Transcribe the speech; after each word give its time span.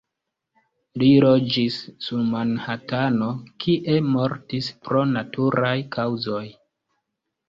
Li 1.01 1.07
loĝis 1.23 1.75
sur 2.05 2.23
Manhatano, 2.29 3.27
kie 3.65 3.97
mortis 4.15 4.71
pro 4.87 5.05
naturaj 5.11 5.75
kaŭzoj. 5.97 6.43